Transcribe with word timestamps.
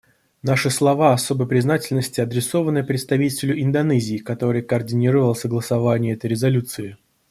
Наши 0.41 0.71
слова 0.71 1.13
особой 1.13 1.45
признательности 1.45 2.21
адресованы 2.21 2.83
представителю 2.83 3.61
Индонезии, 3.61 4.17
который 4.17 4.63
координировал 4.63 5.35
согласование 5.35 6.15
этой 6.15 6.25
резолюции. 6.27 6.97